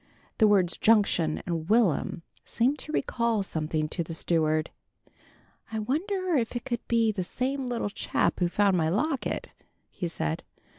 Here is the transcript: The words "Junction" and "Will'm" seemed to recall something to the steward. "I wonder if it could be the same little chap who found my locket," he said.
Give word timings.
The 0.39 0.47
words 0.47 0.77
"Junction" 0.77 1.43
and 1.45 1.69
"Will'm" 1.69 2.23
seemed 2.43 2.79
to 2.79 2.91
recall 2.91 3.43
something 3.43 3.87
to 3.89 4.03
the 4.03 4.15
steward. 4.15 4.71
"I 5.71 5.77
wonder 5.77 6.35
if 6.37 6.55
it 6.55 6.65
could 6.65 6.79
be 6.87 7.11
the 7.11 7.23
same 7.23 7.67
little 7.67 7.91
chap 7.91 8.39
who 8.39 8.47
found 8.49 8.75
my 8.75 8.89
locket," 8.89 9.53
he 9.91 10.07
said. 10.07 10.41